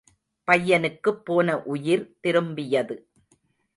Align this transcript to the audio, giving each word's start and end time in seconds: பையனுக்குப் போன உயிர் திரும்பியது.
பையனுக்குப் 0.47 1.21
போன 1.25 1.57
உயிர் 1.65 2.17
திரும்பியது. 2.21 2.97